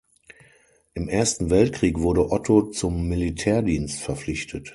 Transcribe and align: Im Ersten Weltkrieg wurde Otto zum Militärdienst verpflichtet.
Im 0.95 1.09
Ersten 1.09 1.51
Weltkrieg 1.51 1.99
wurde 1.99 2.31
Otto 2.31 2.63
zum 2.63 3.07
Militärdienst 3.07 3.99
verpflichtet. 4.01 4.69